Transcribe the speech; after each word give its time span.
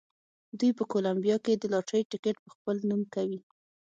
دوی 0.59 0.71
په 0.77 0.83
کولمبیا 0.91 1.37
کې 1.45 1.53
د 1.55 1.63
لاټرۍ 1.73 2.01
ټکټ 2.11 2.35
په 2.43 2.49
خپل 2.55 2.75
نوم 2.89 3.01
کوي. 3.15 3.39